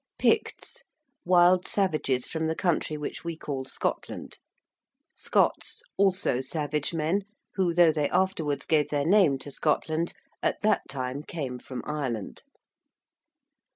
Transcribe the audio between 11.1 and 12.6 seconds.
came from Ireland.